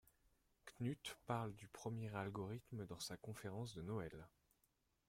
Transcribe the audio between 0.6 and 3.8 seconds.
Knuth parle du premier algorithme dans sa conférence